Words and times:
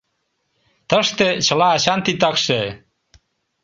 Тыште— 0.89 1.27
чыла 1.45 1.67
ачан 1.75 1.99
титакше. 2.05 2.61